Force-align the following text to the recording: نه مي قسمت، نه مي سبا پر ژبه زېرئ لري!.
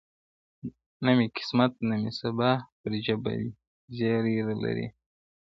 نه 1.05 1.11
مي 1.17 1.27
قسمت، 1.35 1.71
نه 1.89 1.95
مي 2.01 2.11
سبا 2.21 2.51
پر 2.81 2.91
ژبه 3.05 3.31
زېرئ 3.95 4.39
لري!. 4.63 4.87